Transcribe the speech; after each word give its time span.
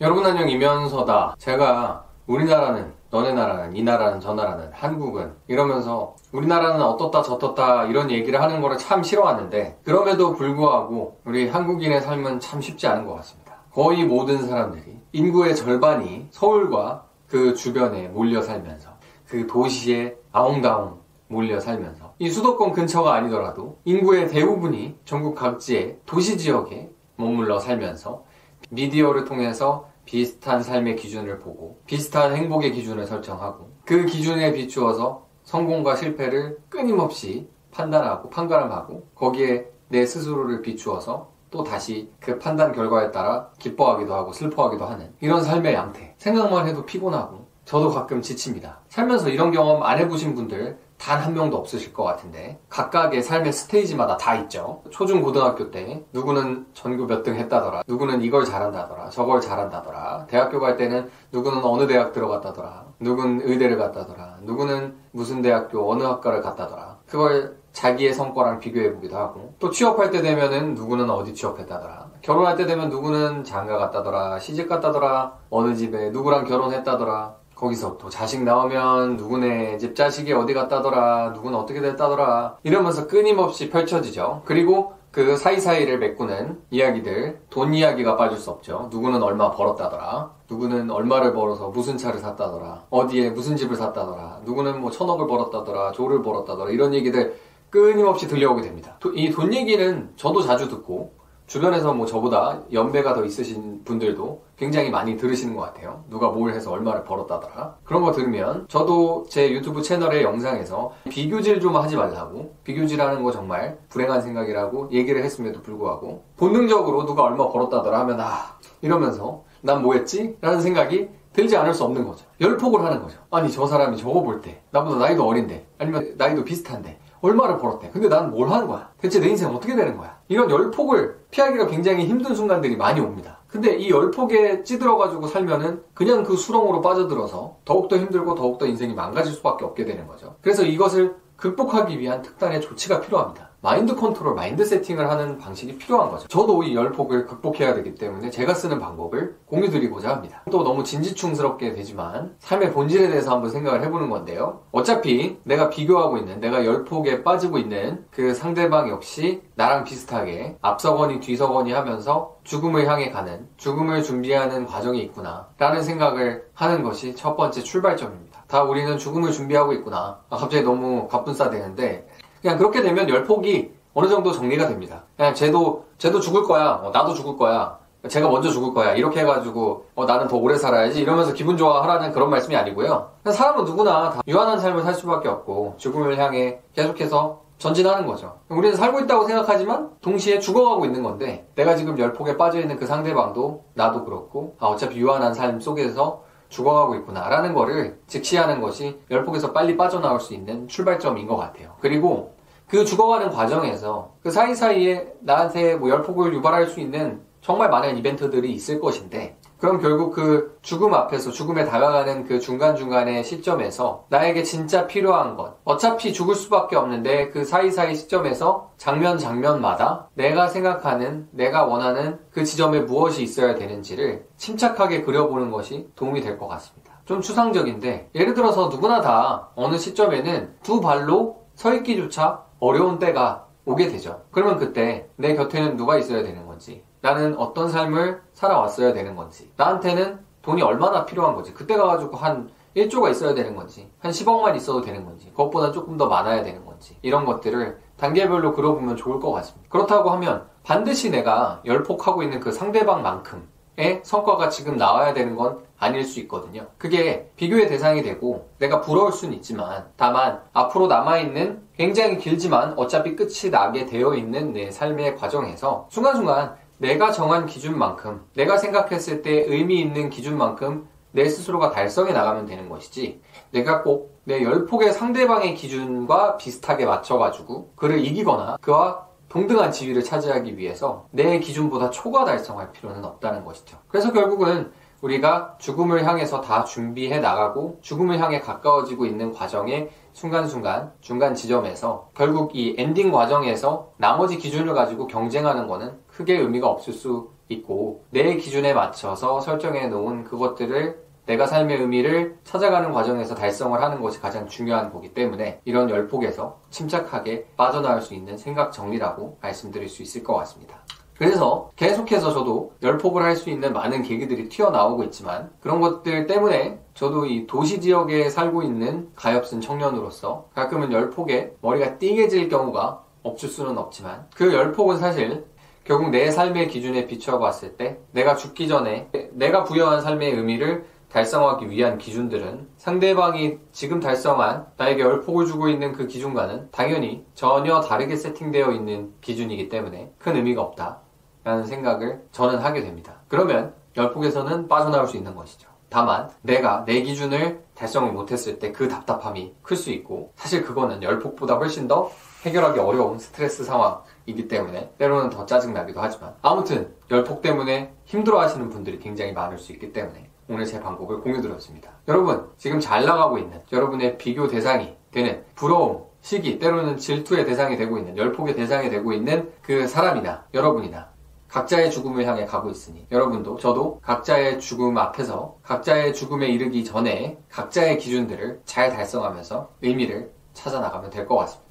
여러분 0.00 0.24
안녕 0.24 0.48
이면서다. 0.48 1.34
제가 1.40 2.04
우리나라는 2.28 2.92
너네 3.10 3.32
나라는 3.32 3.74
이 3.74 3.82
나라는 3.82 4.20
저 4.20 4.32
나라는 4.32 4.70
한국은 4.72 5.32
이러면서 5.48 6.14
우리나라는 6.30 6.80
어떻다 6.80 7.22
저떻다 7.22 7.86
이런 7.86 8.08
얘기를 8.08 8.40
하는 8.40 8.60
거를 8.60 8.78
참 8.78 9.02
싫어하는데 9.02 9.80
그럼에도 9.82 10.34
불구하고 10.34 11.18
우리 11.24 11.48
한국인의 11.48 12.00
삶은 12.00 12.38
참 12.38 12.60
쉽지 12.60 12.86
않은 12.86 13.06
것 13.06 13.14
같습니다. 13.16 13.56
거의 13.72 14.04
모든 14.04 14.46
사람들이 14.46 15.00
인구의 15.10 15.56
절반이 15.56 16.28
서울과 16.30 17.02
그 17.26 17.54
주변에 17.54 18.06
몰려 18.06 18.40
살면서 18.40 18.90
그 19.26 19.48
도시에 19.48 20.14
아웅다웅 20.30 21.00
몰려 21.26 21.58
살면서 21.58 22.14
이 22.20 22.30
수도권 22.30 22.70
근처가 22.70 23.14
아니더라도 23.14 23.80
인구의 23.84 24.28
대부분이 24.28 24.96
전국 25.04 25.34
각지의 25.34 25.98
도시 26.06 26.38
지역에 26.38 26.88
머물러 27.16 27.58
살면서 27.58 28.28
미디어를 28.70 29.24
통해서 29.24 29.87
비슷한 30.08 30.62
삶의 30.62 30.96
기준을 30.96 31.38
보고 31.38 31.82
비슷한 31.84 32.34
행복의 32.34 32.72
기준을 32.72 33.06
설정하고 33.06 33.68
그 33.84 34.06
기준에 34.06 34.54
비추어서 34.54 35.26
성공과 35.44 35.96
실패를 35.96 36.56
끊임없이 36.70 37.46
판단하고 37.72 38.30
판가름하고 38.30 39.08
거기에 39.14 39.66
내 39.88 40.06
스스로를 40.06 40.62
비추어서 40.62 41.30
또 41.50 41.62
다시 41.62 42.10
그 42.20 42.38
판단 42.38 42.72
결과에 42.72 43.10
따라 43.10 43.50
기뻐하기도 43.58 44.14
하고 44.14 44.32
슬퍼하기도 44.32 44.86
하는 44.86 45.12
이런 45.20 45.44
삶의 45.44 45.74
양태. 45.74 46.14
생각만 46.16 46.66
해도 46.66 46.86
피곤하고 46.86 47.46
저도 47.66 47.90
가끔 47.90 48.22
지칩니다. 48.22 48.80
살면서 48.88 49.28
이런 49.28 49.50
경험 49.50 49.82
안 49.82 49.98
해보신 49.98 50.34
분들 50.34 50.78
단 50.98 51.18
한 51.22 51.32
명도 51.34 51.56
없으실 51.56 51.92
것 51.92 52.02
같은데 52.04 52.58
각각의 52.68 53.22
삶의 53.22 53.52
스테이지마다 53.52 54.16
다 54.16 54.34
있죠. 54.36 54.82
초중 54.90 55.22
고등학교 55.22 55.70
때 55.70 56.04
누구는 56.12 56.66
전교 56.74 57.06
몇 57.06 57.22
등 57.22 57.34
했다더라 57.36 57.82
누구는 57.86 58.22
이걸 58.22 58.44
잘한다더라 58.44 59.08
저걸 59.10 59.40
잘한다더라 59.40 60.26
대학교 60.28 60.60
갈 60.60 60.76
때는 60.76 61.08
누구는 61.32 61.64
어느 61.64 61.86
대학 61.86 62.12
들어갔다더라 62.12 62.84
누구는 63.00 63.42
의대를 63.48 63.78
갔다더라 63.78 64.38
누구는 64.42 64.96
무슨 65.12 65.40
대학교 65.42 65.90
어느 65.90 66.02
학과를 66.02 66.42
갔다더라. 66.42 66.98
그걸 67.06 67.56
자기의 67.72 68.12
성과랑 68.12 68.58
비교해 68.58 68.92
보기도 68.92 69.16
하고 69.16 69.54
또 69.60 69.70
취업할 69.70 70.10
때 70.10 70.20
되면은 70.20 70.74
누구는 70.74 71.08
어디 71.10 71.32
취업했다더라 71.34 72.08
결혼할 72.22 72.56
때 72.56 72.66
되면 72.66 72.88
누구는 72.88 73.44
장가 73.44 73.76
갔다더라 73.78 74.40
시집 74.40 74.68
갔다더라 74.68 75.32
어느 75.50 75.74
집에 75.76 76.10
누구랑 76.10 76.44
결혼했다더라 76.44 77.34
거기서 77.58 77.98
또 77.98 78.08
자식 78.08 78.42
나오면 78.44 79.16
누구네 79.16 79.78
집 79.78 79.96
자식이 79.96 80.32
어디 80.32 80.54
갔다더라 80.54 81.30
누구는 81.34 81.58
어떻게 81.58 81.80
됐다더라 81.80 82.58
이러면서 82.62 83.08
끊임없이 83.08 83.68
펼쳐지죠. 83.68 84.42
그리고 84.44 84.92
그 85.10 85.36
사이사이를 85.36 85.98
메꾸는 85.98 86.60
이야기들 86.70 87.40
돈 87.50 87.74
이야기가 87.74 88.16
빠질 88.16 88.38
수 88.38 88.50
없죠. 88.50 88.88
누구는 88.92 89.22
얼마 89.22 89.50
벌었다더라 89.50 90.30
누구는 90.48 90.90
얼마를 90.90 91.32
벌어서 91.34 91.68
무슨 91.70 91.96
차를 91.96 92.20
샀다더라 92.20 92.84
어디에 92.90 93.30
무슨 93.30 93.56
집을 93.56 93.74
샀다더라 93.76 94.40
누구는 94.44 94.80
뭐 94.80 94.90
천억을 94.92 95.26
벌었다더라 95.26 95.92
조를 95.92 96.22
벌었다더라 96.22 96.70
이런 96.70 96.94
얘기들 96.94 97.36
끊임없이 97.70 98.28
들려오게 98.28 98.62
됩니다. 98.62 98.98
이 99.14 99.30
돈 99.32 99.52
얘기는 99.52 100.10
저도 100.16 100.42
자주 100.42 100.68
듣고 100.68 101.17
주변에서 101.48 101.94
뭐 101.94 102.04
저보다 102.06 102.60
연배가 102.72 103.14
더 103.14 103.24
있으신 103.24 103.82
분들도 103.84 104.42
굉장히 104.58 104.90
많이 104.90 105.16
들으시는 105.16 105.56
것 105.56 105.62
같아요. 105.62 106.04
누가 106.10 106.28
뭘 106.28 106.52
해서 106.52 106.70
얼마를 106.70 107.04
벌었다더라. 107.04 107.76
그런 107.84 108.02
거 108.02 108.12
들으면 108.12 108.66
저도 108.68 109.24
제 109.30 109.50
유튜브 109.50 109.80
채널의 109.80 110.22
영상에서 110.24 110.92
비교질 111.08 111.60
좀 111.60 111.74
하지 111.76 111.96
말라고 111.96 112.54
비교질하는 112.64 113.22
거 113.22 113.32
정말 113.32 113.78
불행한 113.88 114.20
생각이라고 114.20 114.90
얘기를 114.92 115.24
했음에도 115.24 115.62
불구하고 115.62 116.22
본능적으로 116.36 117.06
누가 117.06 117.22
얼마 117.22 117.48
벌었다더라 117.48 117.98
하면 118.00 118.20
아 118.20 118.58
이러면서 118.82 119.42
난 119.62 119.80
뭐 119.82 119.94
했지? 119.94 120.36
라는 120.42 120.60
생각이 120.60 121.08
들지 121.32 121.56
않을 121.56 121.72
수 121.72 121.82
없는 121.84 122.06
거죠. 122.06 122.26
열폭을 122.42 122.84
하는 122.84 123.00
거죠. 123.02 123.18
아니 123.30 123.50
저 123.50 123.66
사람이 123.66 123.96
저거 123.96 124.22
볼 124.22 124.42
때 124.42 124.60
나보다 124.70 124.98
나이도 124.98 125.26
어린데 125.26 125.66
아니면 125.78 126.14
나이도 126.18 126.44
비슷한데 126.44 126.98
얼마를 127.22 127.56
벌었대. 127.58 127.88
근데 127.90 128.08
나는 128.08 128.30
뭘 128.32 128.50
하는 128.50 128.66
거야? 128.68 128.90
대체 129.00 129.18
내 129.18 129.28
인생 129.28 129.48
어떻게 129.54 129.74
되는 129.74 129.96
거야? 129.96 130.17
이런 130.28 130.50
열폭을 130.50 131.18
피하기가 131.30 131.66
굉장히 131.66 132.06
힘든 132.06 132.34
순간들이 132.34 132.76
많이 132.76 133.00
옵니다. 133.00 133.38
근데 133.48 133.76
이 133.76 133.90
열폭에 133.90 134.62
찌들어가지고 134.62 135.26
살면은 135.26 135.82
그냥 135.94 136.22
그 136.22 136.36
수렁으로 136.36 136.82
빠져들어서 136.82 137.58
더욱더 137.64 137.96
힘들고 137.96 138.34
더욱더 138.34 138.66
인생이 138.66 138.94
망가질 138.94 139.32
수밖에 139.32 139.64
없게 139.64 139.84
되는 139.84 140.06
거죠. 140.06 140.36
그래서 140.42 140.62
이것을 140.64 141.16
극복하기 141.36 141.98
위한 141.98 142.20
특단의 142.20 142.60
조치가 142.60 143.00
필요합니다. 143.00 143.47
마인드 143.60 143.96
컨트롤, 143.96 144.34
마인드 144.34 144.64
세팅을 144.64 145.10
하는 145.10 145.36
방식이 145.36 145.78
필요한 145.78 146.10
거죠. 146.10 146.28
저도 146.28 146.62
이 146.62 146.76
열폭을 146.76 147.26
극복해야 147.26 147.74
되기 147.74 147.96
때문에 147.96 148.30
제가 148.30 148.54
쓰는 148.54 148.78
방법을 148.78 149.36
공유 149.46 149.68
드리고자 149.68 150.10
합니다. 150.10 150.42
또 150.50 150.62
너무 150.62 150.84
진지충스럽게 150.84 151.72
되지만 151.72 152.36
삶의 152.38 152.72
본질에 152.72 153.08
대해서 153.08 153.32
한번 153.32 153.50
생각을 153.50 153.82
해보는 153.82 154.10
건데요. 154.10 154.60
어차피 154.70 155.38
내가 155.42 155.70
비교하고 155.70 156.18
있는, 156.18 156.38
내가 156.38 156.64
열폭에 156.64 157.24
빠지고 157.24 157.58
있는 157.58 158.04
그 158.12 158.32
상대방 158.32 158.88
역시 158.90 159.42
나랑 159.56 159.82
비슷하게 159.82 160.56
앞서거니 160.62 161.18
뒤서거니 161.18 161.72
하면서 161.72 162.36
죽음을 162.44 162.86
향해 162.88 163.10
가는, 163.10 163.48
죽음을 163.56 164.04
준비하는 164.04 164.66
과정이 164.66 165.00
있구나 165.00 165.48
라는 165.58 165.82
생각을 165.82 166.44
하는 166.54 166.84
것이 166.84 167.16
첫 167.16 167.36
번째 167.36 167.60
출발점입니다. 167.62 168.28
다 168.46 168.62
우리는 168.62 168.96
죽음을 168.96 169.30
준비하고 169.30 169.74
있구나. 169.74 170.20
아, 170.30 170.36
갑자기 170.36 170.62
너무 170.64 171.06
갑분싸 171.08 171.50
되는데 171.50 172.08
그냥 172.40 172.58
그렇게 172.58 172.82
되면 172.82 173.08
열폭이 173.08 173.72
어느 173.94 174.08
정도 174.08 174.32
정리가 174.32 174.68
됩니다. 174.68 175.02
그냥 175.16 175.34
쟤도, 175.34 175.84
쟤도 175.98 176.20
죽을 176.20 176.44
거야. 176.44 176.80
어, 176.82 176.90
나도 176.90 177.14
죽을 177.14 177.36
거야. 177.36 177.78
제가 178.08 178.28
먼저 178.28 178.48
죽을 178.50 178.72
거야. 178.72 178.94
이렇게 178.94 179.20
해가지고, 179.20 179.86
어, 179.96 180.04
나는 180.04 180.28
더 180.28 180.36
오래 180.36 180.56
살아야지. 180.56 181.00
이러면서 181.00 181.32
기분 181.32 181.56
좋아하라는 181.56 182.12
그런 182.12 182.30
말씀이 182.30 182.54
아니고요. 182.54 183.10
사람은 183.24 183.64
누구나 183.64 184.10
다 184.10 184.22
유한한 184.28 184.60
삶을 184.60 184.82
살 184.82 184.94
수밖에 184.94 185.28
없고, 185.28 185.74
죽음을 185.78 186.16
향해 186.16 186.60
계속해서 186.74 187.40
전진하는 187.58 188.06
거죠. 188.06 188.36
우리는 188.48 188.76
살고 188.76 189.00
있다고 189.00 189.26
생각하지만, 189.26 189.90
동시에 190.00 190.38
죽어가고 190.38 190.84
있는 190.84 191.02
건데, 191.02 191.48
내가 191.56 191.74
지금 191.74 191.98
열폭에 191.98 192.36
빠져 192.36 192.60
있는 192.60 192.76
그 192.76 192.86
상대방도, 192.86 193.64
나도 193.74 194.04
그렇고, 194.04 194.54
아, 194.60 194.66
어차피 194.66 195.00
유한한 195.00 195.34
삶 195.34 195.58
속에서 195.58 196.22
죽어가고 196.48 196.94
있구나 196.96 197.28
라는 197.28 197.54
거를 197.54 197.98
직시하는 198.06 198.60
것이 198.60 198.98
열폭에서 199.10 199.52
빨리 199.52 199.76
빠져나올 199.76 200.20
수 200.20 200.34
있는 200.34 200.68
출발점인 200.68 201.26
것 201.26 201.36
같아요. 201.36 201.74
그리고 201.80 202.34
그 202.66 202.84
죽어가는 202.84 203.30
과정에서 203.30 204.12
그 204.22 204.30
사이사이에 204.30 205.14
나한테 205.20 205.76
뭐 205.76 205.88
열폭을 205.88 206.34
유발할 206.34 206.66
수 206.66 206.80
있는 206.80 207.20
정말 207.40 207.70
많은 207.70 207.96
이벤트들이 207.96 208.52
있을 208.52 208.78
것인데 208.80 209.36
그럼 209.58 209.80
결국 209.80 210.12
그 210.14 210.58
죽음 210.62 210.94
앞에서 210.94 211.30
죽음에 211.30 211.64
다가가는 211.64 212.24
그 212.24 212.38
중간중간의 212.38 213.24
시점에서 213.24 214.04
나에게 214.08 214.44
진짜 214.44 214.86
필요한 214.86 215.36
것 215.36 215.56
어차피 215.64 216.12
죽을 216.12 216.34
수밖에 216.36 216.76
없는데 216.76 217.30
그 217.30 217.44
사이사이 217.44 217.96
시점에서 217.96 218.70
장면 218.76 219.18
장면마다 219.18 220.08
내가 220.14 220.46
생각하는 220.46 221.28
내가 221.32 221.64
원하는 221.64 222.18
그 222.30 222.44
지점에 222.44 222.80
무엇이 222.80 223.22
있어야 223.22 223.56
되는지를 223.56 224.26
침착하게 224.36 225.02
그려보는 225.02 225.50
것이 225.50 225.88
도움이 225.96 226.20
될 226.20 226.38
것 226.38 226.46
같습니다. 226.46 226.92
좀 227.04 227.20
추상적인데 227.20 228.10
예를 228.14 228.34
들어서 228.34 228.68
누구나 228.68 229.00
다 229.00 229.48
어느 229.56 229.76
시점에는 229.76 230.56
두 230.62 230.80
발로 230.80 231.46
서 231.54 231.74
있기조차 231.74 232.44
어려운 232.60 232.98
때가 233.00 233.46
오게 233.64 233.88
되죠. 233.88 234.22
그러면 234.30 234.58
그때 234.58 235.08
내 235.16 235.34
곁에는 235.34 235.76
누가 235.76 235.98
있어야 235.98 236.22
되는 236.22 236.46
건지 236.46 236.84
나는 237.00 237.36
어떤 237.36 237.68
삶을 237.68 238.20
살아왔어야 238.32 238.92
되는 238.92 239.16
건지 239.16 239.50
나한테는 239.56 240.18
돈이 240.42 240.62
얼마나 240.62 241.04
필요한 241.04 241.34
건지 241.34 241.52
그때 241.52 241.76
가가지고 241.76 242.16
한 242.16 242.50
1조가 242.76 243.10
있어야 243.10 243.34
되는 243.34 243.56
건지 243.56 243.90
한 243.98 244.10
10억만 244.12 244.56
있어도 244.56 244.80
되는 244.80 245.04
건지 245.04 245.30
그것보다 245.30 245.72
조금 245.72 245.96
더 245.96 246.06
많아야 246.06 246.42
되는 246.42 246.64
건지 246.64 246.96
이런 247.02 247.24
것들을 247.24 247.78
단계별로 247.96 248.54
그려보면 248.54 248.96
좋을 248.96 249.20
것 249.20 249.32
같습니다. 249.32 249.68
그렇다고 249.68 250.10
하면 250.10 250.46
반드시 250.62 251.10
내가 251.10 251.60
열폭하고 251.64 252.22
있는 252.22 252.40
그 252.40 252.52
상대방만큼의 252.52 254.00
성과가 254.02 254.48
지금 254.48 254.76
나와야 254.76 255.12
되는 255.12 255.34
건 255.34 255.64
아닐 255.78 256.04
수 256.04 256.20
있거든요. 256.20 256.66
그게 256.78 257.30
비교의 257.36 257.68
대상이 257.68 258.02
되고 258.02 258.48
내가 258.58 258.80
부러울 258.80 259.12
수는 259.12 259.34
있지만 259.34 259.86
다만 259.96 260.40
앞으로 260.52 260.86
남아있는 260.86 261.68
굉장히 261.76 262.18
길지만 262.18 262.74
어차피 262.76 263.16
끝이 263.16 263.50
나게 263.50 263.86
되어 263.86 264.14
있는 264.14 264.52
내 264.52 264.70
삶의 264.70 265.16
과정에서 265.16 265.86
순간순간 265.90 266.56
내가 266.78 267.12
정한 267.12 267.46
기준만큼 267.46 268.26
내가 268.34 268.56
생각했을 268.56 269.22
때 269.22 269.44
의미 269.46 269.80
있는 269.80 270.10
기준만큼 270.10 270.88
내 271.12 271.28
스스로가 271.28 271.70
달성해 271.70 272.12
나가면 272.12 272.46
되는 272.46 272.68
것이지 272.68 273.20
내가 273.50 273.82
꼭 273.82 274.18
내 274.28 274.44
열폭의 274.44 274.92
상대방의 274.92 275.54
기준과 275.54 276.36
비슷하게 276.36 276.84
맞춰가지고 276.84 277.72
그를 277.76 278.04
이기거나 278.04 278.58
그와 278.60 279.06
동등한 279.30 279.72
지위를 279.72 280.04
차지하기 280.04 280.58
위해서 280.58 281.06
내 281.12 281.38
기준보다 281.38 281.88
초과 281.88 282.26
달성할 282.26 282.72
필요는 282.72 283.06
없다는 283.06 283.46
것이죠. 283.46 283.78
그래서 283.88 284.12
결국은 284.12 284.70
우리가 285.00 285.56
죽음을 285.58 286.06
향해서 286.06 286.42
다 286.42 286.64
준비해 286.64 287.20
나가고 287.20 287.78
죽음을 287.80 288.20
향해 288.20 288.40
가까워지고 288.40 289.06
있는 289.06 289.32
과정의 289.32 289.88
순간순간 290.12 290.92
중간 291.00 291.34
지점에서 291.34 292.10
결국 292.14 292.54
이 292.54 292.74
엔딩 292.76 293.10
과정에서 293.10 293.92
나머지 293.96 294.36
기준을 294.36 294.74
가지고 294.74 295.06
경쟁하는 295.06 295.68
거는 295.68 295.98
크게 296.18 296.36
의미가 296.36 296.68
없을 296.68 296.92
수 296.92 297.30
있고 297.48 298.02
내 298.10 298.34
기준에 298.34 298.74
맞춰서 298.74 299.40
설정해 299.40 299.86
놓은 299.86 300.24
그것들을 300.24 300.98
내가 301.26 301.46
삶의 301.46 301.78
의미를 301.78 302.36
찾아가는 302.42 302.90
과정에서 302.92 303.36
달성을 303.36 303.80
하는 303.80 304.00
것이 304.00 304.20
가장 304.20 304.48
중요한 304.48 304.92
거기 304.92 305.14
때문에 305.14 305.60
이런 305.64 305.88
열폭에서 305.88 306.58
침착하게 306.70 307.46
빠져나올 307.56 308.00
수 308.00 308.14
있는 308.14 308.36
생각 308.36 308.72
정리라고 308.72 309.38
말씀드릴 309.40 309.88
수 309.88 310.02
있을 310.02 310.24
것 310.24 310.34
같습니다. 310.38 310.78
그래서 311.16 311.70
계속해서 311.76 312.32
저도 312.32 312.72
열폭을 312.82 313.22
할 313.22 313.36
수 313.36 313.50
있는 313.50 313.72
많은 313.72 314.02
계기들이 314.02 314.48
튀어나오고 314.48 315.04
있지만 315.04 315.52
그런 315.60 315.80
것들 315.80 316.26
때문에 316.26 316.80
저도 316.94 317.26
이 317.26 317.46
도시 317.46 317.80
지역에 317.80 318.28
살고 318.28 318.62
있는 318.64 319.10
가엾은 319.14 319.60
청년으로서 319.60 320.48
가끔은 320.54 320.90
열폭에 320.90 321.54
머리가 321.60 321.98
띵해질 321.98 322.48
경우가 322.48 323.04
없을 323.22 323.48
수는 323.48 323.78
없지만 323.78 324.26
그 324.34 324.52
열폭은 324.52 324.96
사실 324.98 325.44
결국 325.88 326.10
내 326.10 326.30
삶의 326.30 326.68
기준에 326.68 327.06
비추어 327.06 327.38
봤을 327.38 327.78
때 327.78 327.98
내가 328.12 328.36
죽기 328.36 328.68
전에 328.68 329.08
내가 329.32 329.64
부여한 329.64 330.02
삶의 330.02 330.32
의미를 330.32 330.84
달성하기 331.10 331.70
위한 331.70 331.96
기준들은 331.96 332.68
상대방이 332.76 333.56
지금 333.72 333.98
달성한 333.98 334.66
나에게 334.76 335.00
열폭을 335.00 335.46
주고 335.46 335.70
있는 335.70 335.94
그 335.94 336.06
기준과는 336.06 336.68
당연히 336.72 337.24
전혀 337.32 337.80
다르게 337.80 338.16
세팅되어 338.16 338.72
있는 338.72 339.14
기준이기 339.22 339.70
때문에 339.70 340.12
큰 340.18 340.36
의미가 340.36 340.60
없다. 340.60 340.98
라는 341.42 341.64
생각을 341.64 342.20
저는 342.32 342.58
하게 342.58 342.82
됩니다. 342.82 343.22
그러면 343.26 343.72
열폭에서는 343.96 344.68
빠져나올 344.68 345.06
수 345.06 345.16
있는 345.16 345.34
것이죠. 345.34 345.70
다만 345.88 346.28
내가 346.42 346.84
내 346.84 347.00
기준을 347.00 347.62
달성을 347.74 348.12
못했을 348.12 348.58
때 348.58 348.72
그 348.72 348.88
답답함이 348.88 349.54
클 349.62 349.74
수 349.78 349.90
있고 349.90 350.32
사실 350.36 350.62
그거는 350.62 351.02
열폭보다 351.02 351.54
훨씬 351.54 351.88
더 351.88 352.10
해결하기 352.44 352.78
어려운 352.78 353.18
스트레스 353.18 353.64
상황 353.64 354.02
이기 354.28 354.46
때문에 354.46 354.92
때로는 354.98 355.30
더 355.30 355.46
짜증나기도 355.46 356.00
하지만 356.00 356.34
아무튼 356.42 356.94
열폭 357.10 357.40
때문에 357.40 357.94
힘들어 358.04 358.40
하시는 358.40 358.68
분들이 358.68 358.98
굉장히 358.98 359.32
많을 359.32 359.58
수 359.58 359.72
있기 359.72 359.92
때문에 359.92 360.28
오늘 360.50 360.66
제 360.66 360.80
방법을 360.80 361.20
공유드렸습니다. 361.20 361.90
여러분 362.08 362.48
지금 362.58 362.78
잘 362.78 363.04
나가고 363.04 363.38
있는 363.38 363.60
여러분의 363.72 364.18
비교 364.18 364.46
대상이 364.48 364.94
되는 365.10 365.44
부러움, 365.54 366.04
시기, 366.20 366.58
때로는 366.58 366.98
질투의 366.98 367.46
대상이 367.46 367.76
되고 367.78 367.96
있는 367.96 368.16
열폭의 368.16 368.54
대상이 368.54 368.90
되고 368.90 369.12
있는 369.12 369.50
그 369.62 369.86
사람이나 369.88 370.44
여러분이나 370.52 371.08
각자의 371.48 371.90
죽음을 371.90 372.26
향해 372.26 372.44
가고 372.44 372.68
있으니 372.70 373.06
여러분도 373.10 373.56
저도 373.56 374.00
각자의 374.02 374.60
죽음 374.60 374.98
앞에서 374.98 375.56
각자의 375.62 376.12
죽음에 376.12 376.48
이르기 376.48 376.84
전에 376.84 377.38
각자의 377.50 377.96
기준들을 377.96 378.60
잘 378.66 378.90
달성하면서 378.90 379.70
의미를 379.80 380.30
찾아 380.52 380.80
나가면 380.80 381.08
될 381.08 381.26
것 381.26 381.36
같습니다. 381.36 381.67